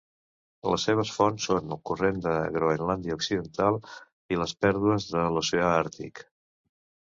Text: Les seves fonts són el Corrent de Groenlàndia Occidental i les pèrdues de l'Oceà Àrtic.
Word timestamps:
Les 0.69 0.85
seves 0.87 1.11
fonts 1.17 1.45
són 1.49 1.75
el 1.75 1.79
Corrent 1.89 2.17
de 2.23 2.33
Groenlàndia 2.57 3.19
Occidental 3.19 3.79
i 4.35 4.41
les 4.43 4.57
pèrdues 4.67 5.09
de 5.15 5.29
l'Oceà 5.37 5.71
Àrtic. 5.87 6.27